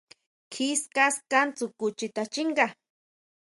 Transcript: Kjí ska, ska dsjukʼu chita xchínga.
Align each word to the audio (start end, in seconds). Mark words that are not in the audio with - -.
Kjí 0.51 0.67
ska, 0.81 1.05
ska 1.17 1.39
dsjukʼu 1.55 1.87
chita 1.97 2.23
xchínga. 2.31 2.65